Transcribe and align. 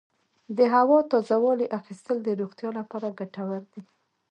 د 0.57 0.59
هوا 0.75 0.99
تازه 1.11 1.35
والي 1.45 1.67
اخیستل 1.79 2.17
د 2.23 2.29
روغتیا 2.39 2.69
لپاره 2.79 3.15
ګټور 3.19 3.61
دي. 3.73 3.81